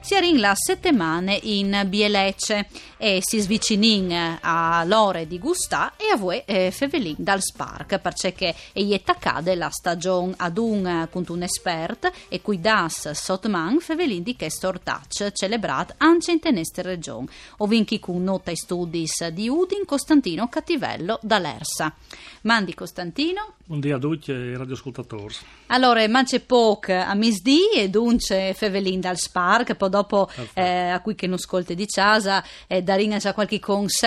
si 0.01 0.15
in 0.15 0.39
la 0.39 0.55
settimana 0.55 1.37
in 1.41 1.83
Bielecce 1.87 2.67
e 2.97 3.19
si 3.21 3.39
svicinin 3.39 4.37
a 4.41 4.83
l'ore 4.85 5.27
di 5.27 5.39
Gustà 5.39 5.93
e 5.97 6.08
a 6.11 6.17
voi 6.17 6.41
eh, 6.45 6.71
fevelin 6.71 7.15
dal 7.17 7.41
Spark 7.41 7.99
perché 7.99 8.55
è 8.73 9.01
cade 9.19 9.55
la 9.55 9.69
stagione 9.69 10.33
ad 10.37 10.57
un 10.57 11.07
con 11.11 11.23
un 11.27 11.43
espert 11.43 12.11
e 12.29 12.41
qui 12.41 12.59
das 12.59 13.11
sotman 13.11 13.79
fevelin 13.79 14.23
di 14.23 14.35
che 14.35 14.49
stortach 14.49 15.31
celebrat 15.31 15.95
anche 15.97 16.31
in 16.31 16.39
teneste 16.39 16.81
region. 16.81 17.27
Ovinchi 17.57 17.99
con 17.99 18.23
nota 18.23 18.51
i 18.51 18.55
studis 18.55 19.27
di 19.27 19.47
Udin 19.49 19.85
Costantino 19.85 20.47
Cattivello 20.47 21.19
da 21.21 21.37
Lersa. 21.37 21.93
Mandi 22.41 22.73
Costantino. 22.73 23.53
Buongiorno 23.65 23.97
a 23.97 23.99
tutti 23.99 24.31
i 24.31 24.55
radioascoltatori. 24.55 25.35
Allora, 25.67 26.07
manc'è 26.07 26.39
poco 26.39 26.93
a 26.93 27.13
misdì 27.13 27.69
e 27.75 27.89
dunque 27.89 28.53
fevelin 28.55 28.99
dal 28.99 29.17
Spark, 29.17 29.75
poi 29.75 29.89
dopo 29.89 30.29
eh, 30.53 30.89
a 30.89 31.01
cui 31.01 31.13
che 31.13 31.27
non 31.27 31.35
ascolti 31.35 31.75
di 31.75 31.85
casa, 31.85 32.43
eh, 32.65 32.81
darina 32.81 33.17
già 33.17 33.33
qualche 33.33 33.59
consiglio 33.59 33.97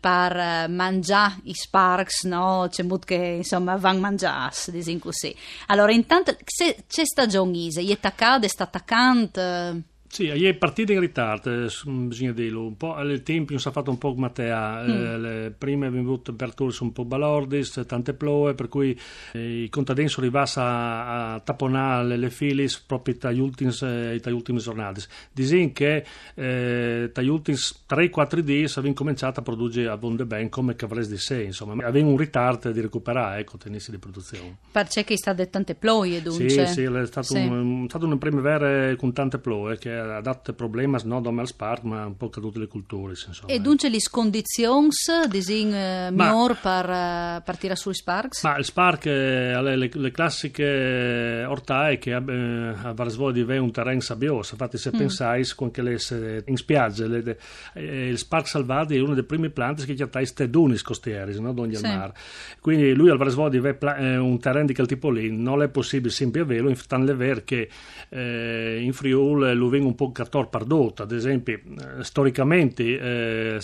per 0.00 0.36
eh, 0.36 0.66
mangiare 0.68 1.36
i 1.52 1.54
Sparks, 1.54 2.24
no? 2.24 2.66
C'è 2.68 2.82
molto 2.82 3.06
che 3.06 3.14
insomma 3.14 3.76
van 3.76 4.00
mangiasse, 4.00 4.72
disin 4.72 4.98
così. 4.98 5.34
Allora, 5.66 5.92
intanto, 5.92 6.36
c'è 6.44 7.04
stagione 7.04 7.56
ise, 7.56 7.82
gli 7.82 7.92
attaccate, 7.92 8.48
sta 8.48 8.64
attaccante... 8.64 9.82
Sì, 10.12 10.26
è 10.26 10.52
partita 10.52 10.92
in 10.92 11.00
ritardo, 11.00 11.64
eh, 11.64 11.70
bisogna 11.86 12.32
dirlo, 12.32 12.66
un 12.66 12.76
po' 12.76 13.00
il 13.00 13.22
tempo 13.22 13.56
si 13.56 13.66
è 13.66 13.70
fatto 13.70 13.90
un 13.90 13.96
po' 13.96 14.12
come 14.12 14.30
te, 14.30 14.44
mm. 14.44 14.90
eh, 14.90 15.18
le 15.18 15.54
prime 15.56 15.88
venute 15.88 16.34
percorse 16.34 16.82
un 16.82 16.92
po' 16.92 17.06
balordis, 17.06 17.82
tante 17.86 18.12
ploe, 18.12 18.52
per 18.52 18.68
cui 18.68 18.94
eh, 19.32 19.62
i 19.62 19.70
contadini 19.70 20.08
sono 20.08 20.26
arrivati 20.26 20.58
a, 20.58 21.32
a 21.32 21.40
tapponare 21.40 22.18
le 22.18 22.28
filis 22.28 22.78
proprio 22.78 23.16
tra 23.16 23.32
gli 23.32 23.40
ultimi, 23.40 23.72
eh, 23.80 24.20
ultimi 24.26 24.58
giornate. 24.58 25.00
Dicono 25.32 25.70
che 25.72 26.04
eh, 26.34 27.10
tra 27.10 27.22
gli 27.22 27.28
ultimi 27.28 27.56
3-4 27.56 28.42
giorni 28.44 28.64
abbiamo 28.64 28.92
cominciato 28.92 29.40
a 29.40 29.42
produrre 29.42 29.88
a 29.88 29.96
bonde 29.96 30.26
ben 30.26 30.50
come 30.50 30.76
che 30.76 30.84
avresti 30.84 31.12
di 31.12 31.18
sé, 31.20 31.42
insomma, 31.42 31.86
avevamo 31.86 32.10
un 32.10 32.18
ritardo 32.18 32.70
di 32.70 32.82
recuperare, 32.82 33.40
ecco, 33.40 33.56
tenissi 33.56 33.90
di 33.90 33.96
produzione. 33.96 34.58
Perché 34.72 35.14
è 35.14 35.16
state 35.16 35.48
tante 35.48 35.74
ploie, 35.74 36.20
dunque? 36.20 36.50
Sì, 36.50 36.66
sì, 36.66 36.82
è 36.82 37.06
stato, 37.06 37.28
sì. 37.28 37.38
Un, 37.38 37.86
stato 37.88 38.04
una 38.04 38.18
primavera 38.18 38.94
con 38.96 39.14
tante 39.14 39.38
ploie 39.38 39.78
che 39.78 40.00
ha 40.10 40.20
dato 40.20 40.52
problemi 40.52 40.96
non 41.04 41.38
al 41.38 41.46
sport 41.46 41.82
ma 41.82 42.06
un 42.06 42.16
po' 42.16 42.26
a 42.26 42.40
tutte 42.40 42.58
le 42.58 42.66
culture 42.66 43.12
insomma. 43.12 43.52
e 43.52 43.60
dunque 43.60 43.88
le 43.88 43.98
condizioni 44.10 44.88
disin 45.28 45.72
eh, 45.72 46.10
miglior 46.10 46.58
per 46.60 46.84
uh, 46.88 47.42
partire 47.42 47.76
sui 47.76 47.94
Sparks? 47.94 48.42
ma 48.42 48.56
il 48.56 48.64
Spark 48.64 49.06
eh, 49.06 49.60
le, 49.62 49.76
le, 49.76 49.90
le, 49.92 50.10
classiche 50.10 51.44
ortaie 51.46 51.98
che 51.98 52.10
eh, 52.10 52.74
a 52.82 52.92
Varsvoglia 52.92 53.44
di 53.44 53.58
un 53.58 53.70
terreno 53.70 54.00
sabbioso 54.00 54.52
infatti 54.52 54.78
se 54.78 54.90
mm. 54.94 54.98
pensai 54.98 55.46
con 55.54 55.70
che 55.70 55.82
le, 55.82 55.98
in 56.46 56.56
spiaggia 56.56 57.06
le, 57.06 57.38
eh, 57.74 58.08
il 58.08 58.18
Spark 58.18 58.48
Salvati 58.48 58.96
è 58.96 59.00
uno 59.00 59.14
dei 59.14 59.24
primi 59.24 59.50
planti 59.50 59.84
che 59.84 59.94
chiama 59.94 60.24
steduni 60.24 60.78
costieri 60.78 61.38
no? 61.40 61.52
d'ogni 61.52 61.76
sì. 61.76 61.84
al 61.84 61.96
mare 61.96 62.14
quindi 62.60 62.92
lui 62.92 63.10
al 63.10 63.18
Varsvoglia 63.18 63.60
di 63.60 63.76
eh, 63.98 64.16
un 64.16 64.38
terreno 64.38 64.66
di 64.66 64.74
quel 64.74 64.86
tipo 64.86 65.10
lì 65.10 65.30
non 65.30 65.62
è 65.62 65.68
possibile 65.68 66.10
sempre 66.10 66.40
averlo 66.40 66.68
infatti 66.68 66.90
è 66.94 67.16
vero 67.16 67.42
che 67.44 67.68
eh, 68.08 68.80
in 68.80 68.92
Friuli 68.92 69.54
lo 69.54 69.68
vengono 69.68 69.91
un 69.92 69.94
po' 69.94 70.10
Cator 70.10 70.48
Pardot, 70.48 71.00
ad 71.00 71.12
esempio, 71.12 71.54
eh, 71.54 72.02
storicamente, 72.02 72.82
eh, 72.82 73.58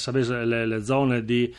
le, 0.44 0.66
le 0.66 0.84
zone 0.84 1.24
di 1.24 1.52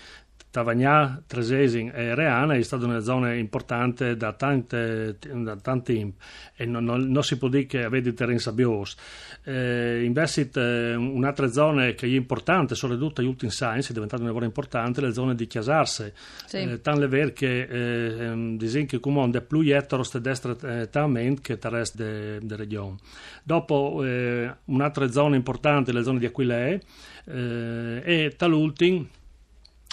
Tavagnà, 0.52 1.22
Tresesin 1.28 1.92
e 1.94 2.16
Reana 2.16 2.56
è 2.56 2.62
stata 2.64 2.86
una 2.86 3.02
zona 3.02 3.34
importante 3.34 4.16
da 4.16 4.34
tante, 4.34 5.18
da 5.20 5.56
tanti 5.58 6.12
e 6.56 6.66
non, 6.66 6.84
non, 6.84 7.08
non, 7.08 7.24
si 7.24 7.38
può 7.38 7.50
dire 7.50 7.68
che 7.68 7.84
avete 7.84 8.14
terreni 8.14 8.40
sabbiosi. 8.40 8.96
Eh, 9.44 10.04
invece 10.04 10.50
eh, 10.52 10.96
un'altra 10.96 11.48
zona 11.52 11.92
che 11.92 12.08
è 12.08 12.10
importante, 12.10 12.74
soprattutto 12.74 13.22
agli 13.22 13.28
ultimi 13.28 13.52
anni, 13.60 13.82
è 13.82 13.94
diventata 13.94 14.24
una 14.24 14.32
zona 14.32 14.46
importante, 14.46 15.02
le 15.02 15.14
zone 15.14 15.36
di 15.36 15.46
Chiasarse. 15.46 16.16
Sì. 16.48 16.58
Eh, 16.58 16.82
tanto 16.82 17.04
è 17.04 17.08
vero 17.08 17.32
che 17.32 17.62
eh, 17.62 18.26
ehm, 18.26 18.58
dicono 18.58 19.30
che 19.30 19.38
è 19.38 19.42
più 19.42 19.62
eteros 19.62 20.18
di 20.18 20.22
destra 20.22 20.56
eh, 20.64 20.90
che 21.42 21.54
il 21.54 21.60
resto 21.62 21.98
della 21.98 22.56
regione. 22.56 22.96
Dopo 23.44 24.04
eh, 24.04 24.52
un'altra 24.66 25.12
zona 25.12 25.36
importante, 25.36 25.94
le 25.94 26.02
zone 26.02 26.18
di 26.18 26.26
Aquilea 26.26 26.80
eh, 27.26 28.02
e 28.04 28.34
tal'ultimo 28.36 29.06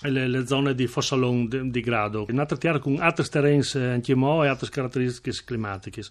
le, 0.03 0.29
le, 0.29 0.47
zone 0.47 0.75
di 0.75 0.87
Fossalon 0.87 1.49
di, 1.49 1.71
di 1.71 1.81
grado. 1.81 2.27
In 2.29 2.39
altre 2.39 2.59
terre 2.59 2.79
con 2.79 2.99
altri 3.01 3.27
terreni 3.29 3.63
anche 3.75 4.13
e 4.13 4.47
altre 4.47 4.69
caratteristiche 4.69 5.33
climatiche. 5.45 6.03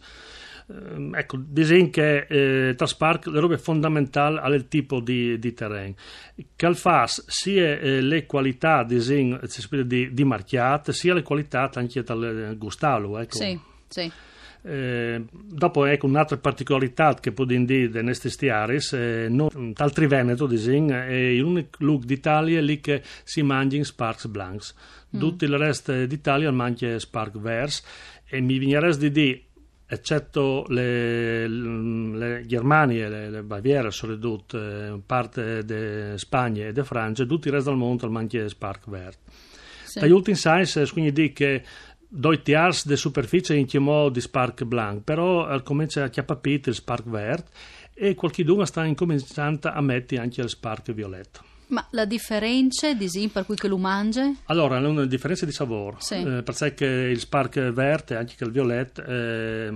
Eh, 0.68 1.09
ecco, 1.13 1.38
disegno 1.40 1.90
che 1.91 2.25
eh, 2.28 2.74
Traspark 2.75 3.28
le 3.28 3.40
robe 3.40 3.57
fondamentali 3.57 4.38
al 4.38 4.68
tipo 4.68 5.00
di, 5.00 5.38
di 5.38 5.53
terreno. 5.53 5.94
Che 6.56 6.74
fa 6.74 7.06
sia 7.07 7.79
eh, 7.79 8.01
le 8.01 8.25
qualità 8.25 8.84
disegno, 8.84 9.40
di, 9.85 10.13
di 10.13 10.24
marchiate, 10.24 10.91
sia 10.91 11.13
le 11.13 11.22
qualità 11.22 11.69
anche 11.74 12.01
dal 12.01 12.56
gustalo. 12.57 13.19
Ecco. 13.19 13.38
Sì, 13.38 13.59
sì. 13.88 14.12
Eh, 14.67 15.23
dopo 15.31 15.85
ecco 15.85 16.07
un'altra 16.07 16.37
particolarità 16.37 17.13
che 17.13 17.31
può 17.31 17.45
dire 17.45 17.87
di 17.87 18.01
questi 18.01 18.31
stiaris, 18.31 18.93
eh, 18.93 19.27
non, 19.29 19.73
altri 19.75 20.07
Veneto 20.07 20.47
disin, 20.47 20.89
è 20.89 21.33
l'unico 21.33 21.77
look 21.83 22.05
d'Italia 22.05 22.59
lì 22.61 22.81
che 22.81 23.03
si 23.23 23.43
mangia 23.43 23.77
in 23.77 23.85
Sparks 23.85 24.25
Blancs. 24.25 24.73
Mm. 25.15 25.19
Tutto 25.19 25.45
il 25.45 25.55
resto 25.55 26.05
d'Italia 26.05 26.51
mangia 26.51 26.97
Spark 26.97 27.37
Vers 27.37 27.83
e 28.25 28.41
mi 28.41 28.57
vigneresti 28.57 29.11
di 29.11 29.11
dire 29.11 29.41
eccetto 29.87 30.65
le, 30.69 31.47
le 31.47 32.43
Germanie, 32.47 33.07
le, 33.07 33.29
le 33.29 33.43
Baviera, 33.43 33.91
soprattutto 33.91 34.57
eh, 34.59 34.99
parte 35.05 35.63
di 35.63 36.17
Spagna 36.17 36.65
e 36.65 36.71
di 36.71 36.81
Francia, 36.81 37.23
tutto 37.25 37.47
il 37.49 37.53
resto 37.53 37.69
del 37.69 37.77
mondo 37.77 38.09
mangia 38.09 38.47
Spark 38.47 38.89
Vert. 38.89 39.19
Sì. 39.83 39.99
Dagli 39.99 40.11
ultimi 40.11 40.35
science, 40.35 40.91
quindi 40.91 41.11
dico 41.11 41.33
che 41.35 41.63
due 42.15 42.41
tiers 42.41 42.87
di 42.87 42.95
superficie 42.95 43.55
in 43.55 43.65
chiamò 43.65 44.09
di 44.09 44.21
Spark 44.21 44.63
Blanc, 44.63 45.03
però 45.03 45.49
eh, 45.49 45.61
comincia 45.63 46.05
a 46.05 46.09
chiappapire 46.09 46.61
il 46.65 46.75
Spark 46.75 47.07
Vert 47.07 47.49
e 47.93 48.15
qualcuno 48.15 48.63
sta 48.65 48.85
incominciando 48.85 49.69
a 49.69 49.81
mettere 49.81 50.21
anche 50.21 50.41
il 50.41 50.49
Spark 50.49 50.91
Violetto. 50.93 51.54
Ma 51.67 51.85
la 51.91 52.05
differenza 52.05 52.93
di 52.93 53.09
sì, 53.09 53.27
per 53.27 53.45
cui 53.45 53.55
che 53.55 53.67
lo 53.67 53.77
mangia? 53.77 54.31
Allora, 54.45 54.77
è 54.77 54.85
una 54.85 55.05
differenza 55.05 55.45
di 55.45 55.51
sapore, 55.51 55.97
sì. 55.99 56.15
eh, 56.15 56.43
perché 56.43 56.85
il 56.85 57.19
spark 57.19 57.71
verde 57.71 58.15
anche 58.15 58.35
il 58.43 58.51
violetto 58.51 59.03
eh, 59.03 59.71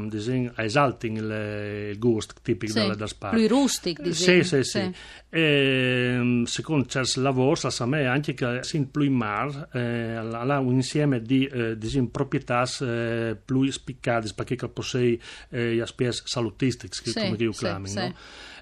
esaltano 0.57 1.17
il, 1.17 1.89
il 1.91 1.99
gusto 1.99 2.35
tipico 2.41 2.73
sì. 2.73 2.87
del, 2.95 3.07
spark. 3.07 3.35
Più 3.35 3.47
rustic, 3.47 4.01
di 4.01 4.13
sì, 4.13 4.43
sì, 4.43 4.63
sì. 4.63 4.63
sì. 4.63 4.91
E, 5.29 6.43
secondo 6.45 6.85
certi 6.85 7.21
lavori, 7.21 7.59
sa 7.59 7.85
me 7.85 8.05
anche 8.05 8.33
che 8.33 8.59
si 8.61 8.85
più 8.85 9.11
mar 9.11 9.69
eh, 9.73 10.15
ha 10.15 10.59
un 10.59 10.73
insieme 10.73 11.21
di, 11.21 11.45
eh, 11.45 11.77
di 11.77 12.07
proprietà 12.11 12.67
eh, 12.81 13.35
più 13.43 13.69
spiccate, 13.71 14.31
perché 14.35 14.55
possei 14.67 15.19
eh, 15.49 15.81
aspetti 15.81 16.21
salutistici, 16.23 17.13
come 17.13 17.35
io 17.37 17.51
chiamo, 17.51 17.87
no? 17.91 18.13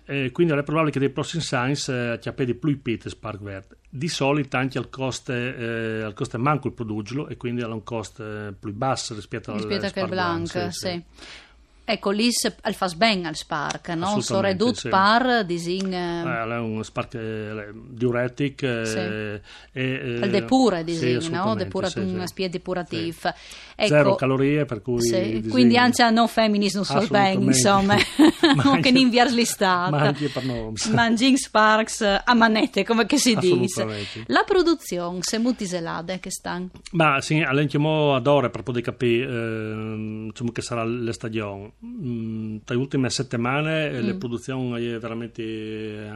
Eh, 0.09 0.31
quindi 0.31 0.54
è 0.54 0.63
probabile 0.63 0.92
che 0.94 1.00
dei 1.00 1.09
prossimi 1.09 1.44
eh, 1.89 2.18
ci 2.21 2.30
appedi 2.30 2.56
più 2.56 2.69
pite 2.81 3.09
Spark 3.09 3.42
Verde. 3.42 3.77
Di 3.89 4.07
solito 4.07 4.56
anche 4.56 4.77
al 4.77 4.89
costo 4.89 5.33
eh, 5.33 6.01
al 6.01 6.13
costo 6.13 6.39
manco 6.39 6.68
il 6.68 6.74
produrlo 6.74 7.27
e 7.27 7.36
quindi 7.36 7.62
ha 7.62 7.68
un 7.68 7.83
costo 7.83 8.24
eh, 8.24 8.54
più 8.54 8.74
basso 8.74 9.13
rispetto, 9.13 9.51
rispetto 9.54 9.83
al 9.83 9.89
Spark 9.89 10.09
Blanc. 10.09 10.51
Blanc 10.51 10.74
sì, 10.74 10.80
sì. 10.80 11.04
Ecco, 11.89 12.10
lì 12.10 12.30
al 12.63 12.74
fa 12.74 12.92
ben 12.98 13.25
al 13.25 13.38
spark, 13.38 13.88
no? 13.89 14.19
So 14.19 14.42
redut 14.42 14.75
sì. 14.75 14.89
par 14.89 15.45
disin... 15.45 15.94
Eh, 15.94 16.44
è 16.44 16.57
un 16.57 16.84
spark 16.84 17.13
eh, 17.13 17.72
diuretic 17.74 18.62
eh, 18.62 18.86
sì. 18.86 18.98
e... 18.98 19.42
Eh, 19.72 20.19
il 20.22 20.30
depura 20.30 20.81
disin, 20.81 21.22
sì, 21.22 21.30
no? 21.30 21.56
Depura 21.56 21.88
sì, 21.88 22.00
una 22.00 22.28
spia 22.28 22.50
depurativa. 22.50 23.34
Ecco, 23.74 23.88
Zero 23.88 24.16
calorie, 24.16 24.66
per 24.66 24.81
cui... 24.81 24.98
Disin... 24.98 25.48
Quindi 25.48 25.78
anche 25.78 26.04
a 26.04 26.10
no 26.10 26.28
femminis 26.28 26.75
non 26.75 26.84
so 26.84 27.07
ben, 27.10 27.42
insomma. 27.42 27.95
non 28.63 28.81
che 28.81 28.90
in 28.90 29.10
via 29.10 29.24
listata. 29.24 29.90
Ma 29.90 30.01
anche 30.01 30.28
per 30.28 30.44
noi. 30.44 30.74
Manging 30.92 31.38
sparks 31.40 32.01
a 32.01 32.33
manette, 32.33 32.83
come 32.83 33.06
che 33.06 33.18
si 33.18 33.33
dice. 33.36 33.86
La 34.25 34.44
produzione, 34.44 35.19
se 35.22 35.38
multiselade 35.38 36.19
che 36.19 36.31
stanno? 36.31 36.69
Ma 36.92 37.22
sì, 37.22 37.40
all'enchiamo 37.40 38.13
ad 38.13 38.28
ore 38.28 38.50
per 38.50 38.63
poter 38.63 38.81
capire 38.81 39.25
eh, 39.25 40.25
insomma, 40.28 40.51
che 40.51 40.62
sarà 40.62 40.83
la 40.83 41.13
stagione 41.13 41.75
mh, 41.79 42.57
tra 42.63 42.75
le 42.75 42.81
ultime 42.81 43.09
settimane 43.09 43.89
Mm. 43.91 44.06
le 44.06 44.15
produzioni 44.15 44.85
è 44.85 45.00
veramente 45.00 45.44
eh, 45.44 46.09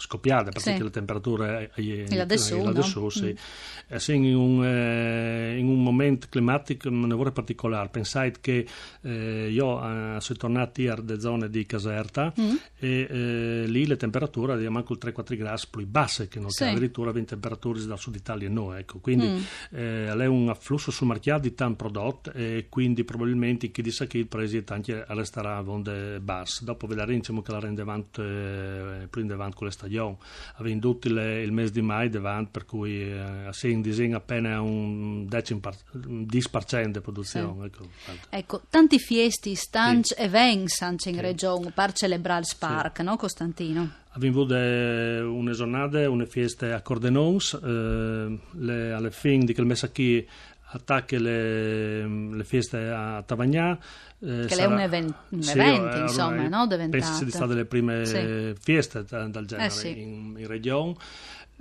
è 0.00 0.06
scoppiate 0.06 0.50
perché 0.50 0.76
Sì. 0.76 0.82
le 0.82 0.90
temperature 0.90 1.70
è, 1.74 1.80
E 1.80 2.14
la 2.16 2.24
dessù, 2.24 2.58
no? 2.62 2.68
adesso 2.70 3.08
sì. 3.10 3.26
Mm. 3.26 3.94
Eh, 3.94 3.98
sì, 3.98 4.14
in, 4.14 4.34
un, 4.36 4.64
eh, 4.64 5.56
in 5.58 5.66
un 5.68 5.82
momento 5.82 6.26
climatico 6.30 6.88
non 6.90 7.10
particolare 7.32 7.88
pensate 7.88 8.34
che 8.40 8.66
eh, 9.02 9.48
io 9.50 9.78
eh, 10.16 10.20
sono 10.20 10.38
tornato 10.38 10.80
ieri 10.80 11.04
da 11.04 11.18
zone 11.18 11.48
di 11.50 11.66
Caserta 11.66 12.32
Mm. 12.40 12.54
e 12.78 13.06
eh, 13.10 13.64
lì 13.66 13.86
le 13.86 13.96
temperature 13.96 14.56
di 14.58 14.68
manco 14.68 14.92
il 14.94 14.98
3-4 15.02 15.36
gradi 15.36 15.62
più 15.70 15.86
basse 15.86 16.28
che 16.28 16.38
non 16.40 16.50
Sì. 16.50 16.64
addirittura 16.64 17.10
20 17.12 17.28
temperature 17.30 17.84
dal 17.84 17.98
sud 17.98 18.14
Italia 18.14 18.48
no 18.48 18.74
ecco 18.74 18.98
quindi 19.00 19.26
Mm. 19.26 19.38
eh, 19.72 20.06
è 20.12 20.26
un 20.26 20.48
afflusso 20.48 20.90
sul 20.90 21.06
mercato 21.08 21.42
di 21.42 21.54
tanti 21.54 21.76
prodotti 21.76 22.30
e 22.34 22.66
quindi 22.68 23.04
probabilmente 23.04 23.70
chi 23.70 23.82
disse 23.82 24.06
che 24.06 24.18
il 24.18 24.26
prezzo 24.26 24.62
anche 24.68 25.04
resterà 25.08 25.56
a 25.56 25.60
vonde 25.62 26.20
basse 26.20 26.64
dopo 26.64 26.86
vedremo 26.86 27.18
diciamo, 27.18 27.42
che 27.42 27.52
la 27.52 27.58
rende 27.60 27.82
avanti 27.82 28.20
eh, 28.20 29.06
più 29.10 29.20
in 29.22 29.26
davanti 29.28 29.56
con 29.56 29.66
le 29.66 29.72
stagioni 29.72 29.89
ha 29.98 30.62
venduto 30.62 31.08
il, 31.08 31.16
il 31.16 31.52
mese 31.52 31.72
di 31.72 31.82
mai 31.82 32.08
davanti 32.08 32.50
per 32.52 32.64
cui 32.64 33.02
eh, 33.02 33.48
si 33.50 33.70
in 33.70 33.80
disegno 33.80 34.16
appena 34.16 34.60
un 34.60 35.26
10% 35.28 35.60
par- 35.60 35.76
un 36.06 36.26
10% 36.30 36.86
di 36.86 37.00
produzione 37.00 37.66
ecco. 37.66 37.88
Ecco, 38.28 38.62
tanti 38.68 38.98
fiesti, 38.98 39.54
stanci 39.54 40.14
e 40.14 40.24
events 40.24 40.80
anche 40.82 41.10
in 41.10 41.20
regione 41.20 41.70
per 41.70 41.92
celebrare 41.92 42.40
il 42.40 42.46
Spark, 42.46 43.00
no 43.00 43.16
Costantino? 43.16 43.98
Abbiamo 44.12 44.40
avuto 44.40 44.56
eh, 44.56 45.20
una 45.20 45.52
giornata, 45.52 46.10
una 46.10 46.26
festa 46.26 46.74
a 46.74 46.82
Cordenons, 46.82 47.52
eh, 47.62 48.38
le, 48.50 48.92
alle 48.92 49.10
fine 49.12 49.44
di 49.44 49.54
quel 49.54 49.66
mese 49.66 49.92
qui 49.92 50.26
attacca 50.72 51.18
le, 51.18 52.06
le 52.06 52.44
feste 52.44 52.78
a 52.88 53.22
Tavagnà. 53.24 53.78
eh, 54.22 54.44
Che 54.46 54.54
è 54.54 54.64
un 54.66 54.78
even- 54.78 55.14
un 55.30 55.42
evento, 55.48 55.96
insomma, 55.98 56.46
no? 56.48 56.66
Diventate. 56.66 56.88
Penso 56.90 57.12
siano 57.14 57.30
state 57.30 57.54
le 57.54 57.64
prime 57.64 58.04
Sì. 58.04 58.54
feste 58.60 59.02
da- 59.08 59.26
dal 59.28 59.46
genere 59.46 59.68
Eh, 59.68 59.70
sì. 59.70 59.98
in, 60.00 60.34
in 60.38 60.46
regione. 60.46 60.94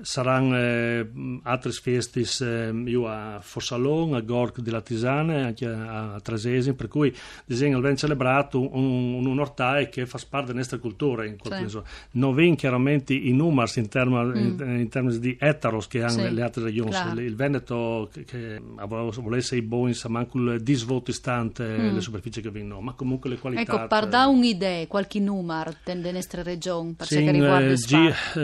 Saranno 0.01 0.57
eh, 0.57 1.09
altre 1.43 1.71
feste 1.71 2.21
eh, 2.41 2.71
io 2.85 3.07
a 3.07 3.39
Fossalon, 3.41 4.13
a 4.13 4.21
Gork 4.21 4.59
di 4.61 4.69
Latisane, 4.69 5.43
anche 5.43 5.65
a, 5.65 6.13
a 6.15 6.19
Tresesi, 6.19 6.73
per 6.73 6.87
cui 6.87 7.13
disegno 7.45 7.79
ben 7.79 7.95
celebrato 7.95 8.59
un, 8.59 9.13
un, 9.15 9.25
un 9.25 9.39
ortae 9.39 9.89
che 9.89 10.05
fa 10.05 10.19
parte 10.29 10.47
della 10.47 10.59
nostra 10.59 10.77
cultura 10.77 11.25
in 11.25 11.35
Sì. 11.41 11.63
misura. 11.63 11.83
Non 12.11 12.33
ven 12.33 12.55
chiaramente 12.55 13.13
i 13.13 13.31
numeri 13.31 13.71
in, 13.75 13.87
termini 13.89 14.39
in, 14.39 14.79
in 14.79 14.89
termini 14.89 15.19
di 15.19 15.35
ettaros 15.39 15.87
che 15.87 16.01
hanno 16.03 16.07
Mm. 16.19 16.25
Sì, 16.27 16.33
le, 16.33 16.41
altre 16.41 16.63
regioni. 16.63 16.89
claro. 16.89 17.19
Il, 17.19 17.25
il 17.25 17.35
Veneto 17.35 18.09
che, 18.11 18.23
che 18.25 18.61
volesse 19.21 19.55
i 19.55 19.61
buoni, 19.61 19.93
sa 19.93 20.09
manco 20.09 20.37
il 20.37 20.61
disvoto 20.61 21.11
istante 21.11 21.65
le 21.77 22.01
superfici 22.01 22.41
che 22.41 22.49
vengono, 22.49 22.81
ma 22.81 22.93
comunque 22.93 23.29
le 23.29 23.37
qualità. 23.37 23.71
Mm. 23.73 23.75
Ecco, 23.75 23.87
per 23.87 24.07
dare 24.07 24.29
un'idea, 24.29 24.85
qualche 24.87 25.19
numero 25.19 25.73
delle 25.83 26.11
nostre 26.11 26.43
regioni 26.43 26.93
per 26.93 27.07
Sì, 27.07 27.15
che 27.15 27.21
in, 27.21 27.31
riguarda 27.31 27.65
eh, 27.67 27.71
il 27.71 27.77
G, 27.77 27.85
Spark? 28.11 28.37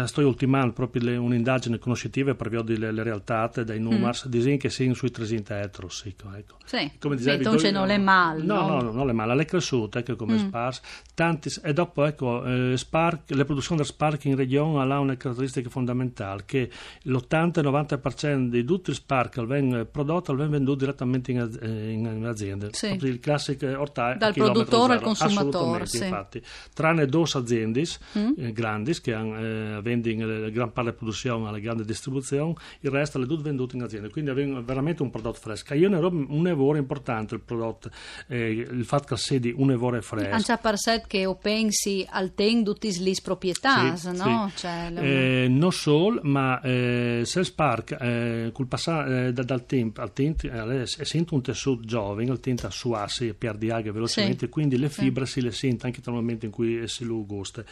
Eh, 0.00 0.06
sto 0.06 0.26
ultimando 0.26 0.72
proprio 0.72 1.02
le- 1.02 1.16
un'indagine 1.16 1.78
conoscitiva 1.78 2.34
per 2.34 2.48
vedere 2.48 2.78
le, 2.78 2.92
le 2.92 3.02
realtà 3.02 3.50
dei 3.64 3.78
numeri, 3.80 4.18
disegni 4.26 4.56
che 4.58 4.70
siano 4.70 4.94
sui 4.94 5.10
300 5.10 5.54
etro, 5.54 5.88
sì, 5.88 6.14
ecco. 6.34 6.56
Sì, 6.64 6.90
Come 6.98 7.16
dicevi 7.16 7.42
tu, 7.44 7.70
non 7.70 7.90
è 7.90 7.98
male, 7.98 8.42
No, 8.42 8.60
no? 8.60 8.66
no, 8.68 8.80
no, 8.82 8.92
non 8.92 9.08
è 9.10 9.12
male, 9.12 9.42
è 9.42 9.44
cresciuta 9.44 9.98
ecco, 9.98 10.16
come 10.16 10.38
Spark. 10.38 10.80
Tanti, 11.14 11.50
e 11.62 11.72
dopo 11.72 12.04
ecco, 12.04 12.44
eh, 12.44 12.76
Spark, 12.76 13.30
la 13.34 13.44
produzione 13.44 13.76
del 13.82 13.86
Spark 13.90 14.24
in 14.24 14.36
regione 14.36 14.92
ha 14.92 14.98
una 14.98 15.16
caratteristica 15.16 15.68
fondamentale, 15.68 16.44
che 16.46 16.70
l'80-90% 17.02 18.48
di 18.48 18.64
tutti 18.64 18.90
i 18.90 18.94
Spark 18.94 19.42
vengono 19.44 19.84
prodotti 19.84 20.30
vengono 20.32 20.50
venduti 20.50 20.78
direttamente 20.84 21.30
in, 21.32 21.40
az- 21.40 21.58
eh, 21.60 21.90
in, 21.90 22.04
in 22.06 22.24
aziende. 22.24 22.68
Sì. 22.72 22.98
Il 23.02 23.20
classico 23.20 23.66
ortae 23.78 24.14
a 24.14 24.16
Dal 24.16 24.32
produttore 24.32 24.94
al 24.94 24.98
zero. 24.98 25.04
consumatore, 25.04 25.82
Assolutamente, 25.82 25.86
sì. 25.86 26.04
infatti. 26.04 26.42
Tranne 26.74 27.06
due 27.06 27.24
aziende 27.32 27.70
Mm. 27.72 28.32
eh, 28.36 28.52
grandi 28.52 29.00
che 29.00 29.12
hanno, 29.14 29.38
eh, 29.38 29.81
vendono 29.82 30.26
la 30.26 30.48
gran 30.48 30.68
parte 30.72 30.82
della 30.90 30.92
produzione 30.96 31.48
alla 31.48 31.58
grande 31.58 31.84
distribuzione, 31.84 32.54
il 32.80 32.90
resto 32.90 33.20
è 33.20 33.26
tutto 33.26 33.42
venduto 33.42 33.76
in 33.76 33.82
azienda, 33.82 34.08
quindi 34.08 34.30
abbiamo 34.30 34.62
veramente 34.62 35.02
un 35.02 35.10
prodotto 35.10 35.38
fresco. 35.40 35.74
Io 35.74 35.88
ne 35.88 35.96
ho 35.96 36.08
un 36.08 36.46
evore 36.46 36.78
importante 36.78 37.34
il 37.34 37.40
prodotto, 37.40 37.90
eh, 38.28 38.50
il 38.50 38.84
fatto 38.84 39.14
che 39.14 39.20
sia 39.20 39.40
un 39.54 39.70
evore 39.70 40.00
fresco. 40.02 40.34
Anche 40.34 40.58
per 40.62 40.78
sé 40.78 41.02
che 41.06 41.26
o 41.26 41.34
pensi 41.36 42.06
al 42.08 42.34
ten 42.34 42.64
tutti 42.64 42.96
le 43.02 43.12
proprietà, 43.22 43.96
Sì, 43.96 44.08
no? 44.16 44.50
sì. 44.54 44.56
Cioè, 44.60 44.90
le- 44.90 45.44
Eh, 45.44 45.48
non 45.48 45.72
solo, 45.72 46.20
ma 46.22 46.60
eh, 46.60 47.22
se 47.24 47.40
il 47.40 47.44
Spark 47.46 47.96
eh, 48.00 48.50
col 48.52 48.66
passare 48.66 49.28
eh, 49.28 49.32
da- 49.32 49.42
dal 49.42 49.66
tempo 49.66 50.00
al 50.00 50.12
tint, 50.12 50.44
eh, 50.44 50.80
essendo 50.82 51.34
un 51.34 51.42
tessuto 51.42 51.84
giovane, 51.84 52.24
il 52.30 52.40
tint 52.40 52.64
assuarsi 52.64 53.34
per 53.34 53.56
diaghe 53.56 53.90
velocemente, 53.90 54.46
Sì. 54.46 54.48
quindi 54.50 54.78
le 54.78 54.88
fibre 54.88 55.26
si 55.26 55.40
le 55.40 55.50
sente 55.50 55.86
anche 55.86 56.00
dal 56.02 56.14
momento 56.14 56.44
in 56.44 56.50
cui 56.52 56.86
si 56.88 57.04
lo 57.04 57.24
gusta. 57.26 57.64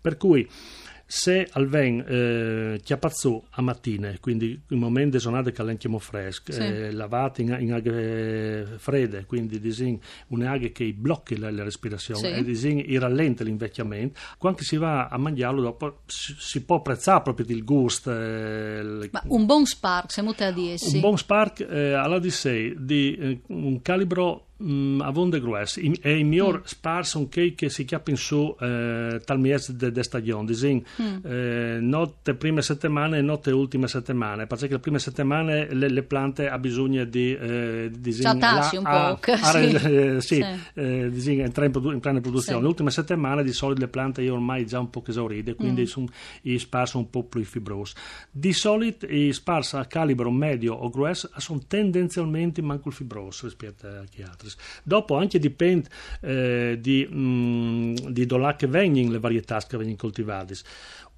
Per 0.00 0.16
cui 0.16 0.48
se 1.12 1.48
al 1.54 1.66
ven 1.66 2.04
eh, 2.06 2.80
chiapazzù 2.84 3.42
a 3.50 3.62
mattina, 3.62 4.14
quindi 4.20 4.60
il 4.68 4.76
momento 4.76 5.16
di 5.16 5.22
giornata 5.22 5.50
che 5.50 5.60
l'enchiamo 5.64 5.98
fresco, 5.98 6.52
Sì. 6.52 6.60
eh, 6.62 6.92
lavate 6.92 7.42
in, 7.42 7.56
in 7.58 7.72
aghe 7.72 8.64
fredde, 8.76 9.24
quindi 9.24 9.58
disin, 9.58 9.98
un'aghe 10.28 10.70
che 10.70 10.92
blocchi 10.92 11.36
la, 11.36 11.50
la 11.50 11.64
respirazione 11.64 12.20
Sì. 12.20 12.38
e 12.38 12.44
disin, 12.44 12.98
rallenta 13.00 13.42
l'invecchiamento, 13.42 14.20
quando 14.38 14.62
si 14.62 14.76
va 14.76 15.08
a 15.08 15.16
mangiarlo 15.18 15.60
dopo 15.60 16.02
si, 16.06 16.32
si 16.38 16.62
può 16.64 16.76
apprezzare 16.76 17.22
proprio 17.22 17.44
il 17.48 17.64
gusto. 17.64 18.12
eh, 18.12 18.78
il- 18.80 19.08
Ma 19.10 19.22
un 19.26 19.46
buon 19.46 19.66
Spark, 19.66 20.12
siamo 20.12 20.32
te 20.32 20.44
a 20.44 20.52
dirsi. 20.52 20.94
un 20.94 21.00
buon 21.00 21.18
Spark 21.18 21.66
eh, 21.68 21.92
all'Odyssey 21.92 22.74
di 22.78 23.16
eh, 23.16 23.40
un 23.48 23.82
calibro 23.82 24.44
mm, 24.62 25.00
a 25.00 25.10
vonde 25.10 25.40
gruesse 25.40 25.80
I- 25.80 25.98
è 26.00 26.08
il 26.08 26.24
miglior 26.24 26.58
Mm. 26.58 26.64
Spark 26.64 27.06
son 27.06 27.28
che, 27.28 27.54
che 27.54 27.68
si 27.70 27.84
chiappa 27.84 28.10
in 28.10 28.16
su 28.16 28.54
eh, 28.60 29.20
tal 29.24 29.38
mese 29.40 29.76
de, 29.76 29.90
de 29.92 30.02
stagione 30.02 30.46
disin, 30.46 30.82
Mm. 31.00 31.16
eh, 31.24 31.78
notte 31.80 32.34
prime 32.34 32.62
settimane 32.62 33.18
e 33.18 33.22
notte 33.22 33.50
ultime 33.50 33.88
settimane 33.88 34.46
perché 34.46 34.68
le 34.68 34.78
prime 34.78 34.98
settimane 34.98 35.72
le, 35.72 35.88
le 35.88 36.02
piante 36.02 36.48
hanno 36.48 36.60
bisogno 36.60 37.04
di 37.04 37.34
eh, 37.34 37.90
disin, 37.96 38.22
Ciatarsi 38.24 38.76
un 38.76 38.86
a- 38.86 39.14
po', 39.14 39.30
a- 39.32 39.36
sì. 39.36 39.58
eh, 39.86 40.20
sì, 40.20 40.34
Sì. 40.36 40.44
eh, 40.74 41.08
disin, 41.10 41.40
entrare 41.40 41.66
in, 41.66 41.72
produ- 41.72 41.92
in 41.92 42.00
piena 42.00 42.20
produzione 42.20 42.58
Sì. 42.58 42.62
le 42.62 42.68
ultime 42.68 42.90
settimane 42.90 43.42
di 43.42 43.52
solito 43.52 43.80
le 43.80 43.88
piante 43.88 44.22
io 44.22 44.34
ormai 44.34 44.66
già 44.66 44.78
un 44.78 44.90
po' 44.90 45.02
esaurite 45.06 45.54
quindi 45.54 45.82
Mm. 45.82 45.84
sono 45.84 46.06
un 46.94 47.10
po' 47.10 47.24
più 47.24 47.42
fibrosi 47.44 47.94
di 48.30 48.52
solito 48.52 49.06
i 49.06 49.32
Spars 49.32 49.74
a 49.74 49.84
calibro 49.86 50.30
medio 50.30 50.74
o 50.74 50.88
gruesso 50.90 51.30
sono 51.36 51.60
tendenzialmente 51.66 52.62
manco 52.62 52.90
fibrosi 52.90 53.44
rispetto 53.44 53.86
a 53.86 54.04
chi 54.08 54.22
altri. 54.50 54.62
Dopo 54.82 55.16
anche 55.16 55.38
dipende 55.38 55.88
eh, 56.20 56.78
di, 56.80 57.08
mm, 57.10 57.94
di 58.08 58.26
dove 58.26 58.56
che 58.56 58.66
vengono 58.66 59.10
le 59.10 59.18
varietà 59.18 59.58
che 59.60 59.76
vengono 59.76 59.96
coltivate. 59.96 60.54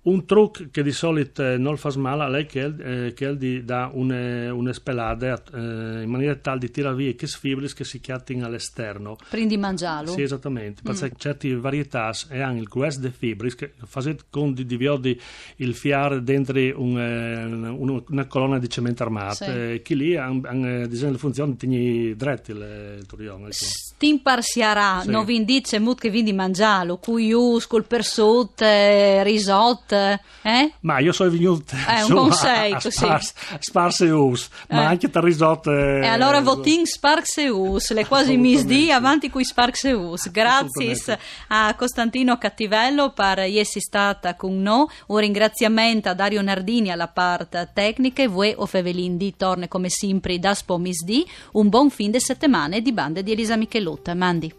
Un 0.04 0.26
trucco 0.26 0.64
che 0.72 0.82
di 0.82 0.90
solito 0.90 1.44
eh, 1.44 1.56
non 1.58 1.76
fa 1.76 1.92
male 1.96 2.40
è 2.40 2.46
che, 2.46 2.64
eh, 3.06 3.12
che 3.12 3.28
è 3.28 3.36
di 3.36 3.64
dare 3.64 3.92
una, 3.94 4.52
una 4.52 4.72
spelata 4.72 5.40
eh, 5.54 6.02
in 6.02 6.08
maniera 6.10 6.34
tale 6.34 6.58
di 6.58 6.72
tirare 6.72 6.96
via 6.96 7.12
che 7.12 7.28
sfibris 7.28 7.72
che 7.72 7.84
si 7.84 8.00
chiattin 8.00 8.42
all'esterno. 8.42 9.16
Prendi 9.30 9.56
mangiarlo. 9.56 10.10
Sì, 10.10 10.22
esattamente, 10.22 10.82
perché 10.82 11.12
certe 11.16 11.54
varietà 11.54 12.10
hanno 12.30 12.58
il 12.58 12.64
gruesso 12.64 12.98
dei 12.98 13.12
fibris 13.16 13.54
che 13.54 13.74
fanno 13.86 14.16
con 14.28 14.52
di 14.54 14.66
diviodi 14.66 15.16
il 15.58 15.72
fiare 15.72 16.20
dentro 16.24 16.58
un, 16.58 16.98
eh, 16.98 17.44
un- 17.44 18.02
una 18.08 18.26
colonna 18.26 18.58
di 18.58 18.68
cemento 18.68 19.04
armato 19.04 19.44
Sì. 19.44 19.50
e 19.50 19.82
chi 19.84 19.94
lì 19.94 20.16
hanno 20.16 20.40
la 20.88 21.16
funzione 21.16 21.52
di 21.52 21.56
tenere 21.58 22.16
dretto 22.16 22.50
il, 22.50 22.96
il 22.98 23.06
turione. 23.06 23.44
ecco. 23.44 23.52
Stin 23.52 24.20
parsiarà, 24.20 25.02
Sì. 25.02 25.10
non 25.10 25.24
vi 25.24 25.44
dice 25.44 25.78
mut 25.78 26.00
che 26.00 26.10
vi 26.10 26.24
di 26.24 26.32
mangiarlo, 26.32 26.96
cuius, 26.96 27.68
col 27.68 27.84
persut, 27.84 28.60
eh, 28.62 29.22
risotto, 29.22 29.90
eh? 29.94 30.72
Ma 30.80 30.98
io 30.98 31.12
sono 31.12 31.30
venuto 31.30 31.74
Eh, 31.88 32.00
un 32.02 32.06
su, 32.06 32.14
consiglio, 32.14 32.74
a, 32.74 32.76
a 32.76 32.80
sì. 32.80 32.90
spars- 32.90 33.34
sparse 33.58 34.10
us, 34.10 34.48
ma 34.68 34.82
Eh. 34.82 34.84
anche 34.84 35.08
per 35.08 35.22
risotto. 35.24 35.70
E 35.70 36.06
allora 36.06 36.40
votin 36.40 36.86
Sparxeus, 36.86 37.92
le 37.92 38.06
quasi 38.06 38.32
Assolutamente. 38.32 38.64
misdi 38.66 38.90
avanti 38.90 39.30
coi 39.30 39.44
Sparxeus. 39.44 40.30
Grazie 40.30 40.92
Assolutamente. 40.92 41.18
a 41.48 41.74
Costantino 41.76 42.38
Cattivello 42.38 43.10
per 43.12 43.40
essere 43.40 43.80
stata 43.80 44.34
con 44.34 44.60
noi. 44.60 44.86
Un 45.06 45.18
ringraziamento 45.18 46.08
a 46.08 46.14
Dario 46.14 46.42
Nardini 46.42 46.90
alla 46.90 47.08
parte 47.08 47.70
tecnica 47.72 48.22
e 48.22 48.26
voi 48.28 48.54
o 48.56 48.66
Fevelindi 48.66 49.34
torne 49.36 49.68
come 49.68 49.88
sempre 49.90 50.38
da 50.38 50.54
Spomisdi. 50.54 51.26
Un 51.52 51.68
buon 51.68 51.90
fin 51.90 52.10
de 52.10 52.20
settimane 52.20 52.80
di 52.80 52.92
bande 52.92 53.22
di 53.22 53.32
Elisa 53.32 53.56
Michelutta. 53.56 54.14
Mandi. 54.14 54.52